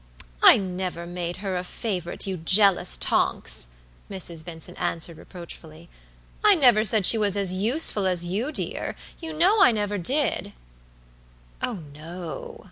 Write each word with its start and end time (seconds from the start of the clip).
"I 0.41 0.57
never 0.57 1.05
made 1.05 1.37
her 1.45 1.55
a 1.55 1.63
favorite, 1.63 2.25
you 2.25 2.35
jealous 2.37 2.97
Tonks," 2.97 3.67
Mrs. 4.09 4.43
Vincent 4.43 4.81
answered, 4.81 5.19
reproachfully. 5.19 5.89
"I 6.43 6.55
never 6.55 6.83
said 6.85 7.05
she 7.05 7.19
was 7.19 7.37
as 7.37 7.53
useful 7.53 8.07
as 8.07 8.25
you, 8.25 8.51
dear. 8.51 8.95
You 9.21 9.31
know 9.31 9.61
I 9.61 9.71
never 9.71 9.99
did." 9.99 10.53
"Oh, 11.61 11.83
no!" 11.93 12.57